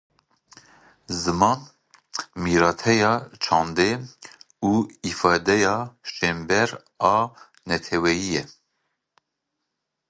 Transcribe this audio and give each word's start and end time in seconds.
Ziman 1.21 1.59
mîrateya 2.43 3.13
çandê 3.43 3.91
û 4.69 4.71
îfadeya 5.09 5.77
şênber 6.13 6.69
a 7.13 7.17
neteweyî 7.69 8.27
ye. 8.35 8.43